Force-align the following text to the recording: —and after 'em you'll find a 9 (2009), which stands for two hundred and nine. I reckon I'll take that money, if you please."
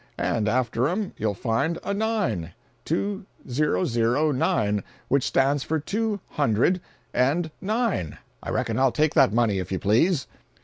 —and 0.17 0.49
after 0.49 0.87
'em 0.87 1.13
you'll 1.15 1.35
find 1.35 1.77
a 1.83 1.93
9 1.93 2.53
(2009), 2.85 4.83
which 5.09 5.23
stands 5.23 5.61
for 5.61 5.79
two 5.79 6.19
hundred 6.29 6.81
and 7.13 7.51
nine. 7.61 8.17
I 8.41 8.49
reckon 8.49 8.79
I'll 8.79 8.91
take 8.91 9.13
that 9.13 9.31
money, 9.31 9.59
if 9.59 9.71
you 9.71 9.77
please." 9.77 10.25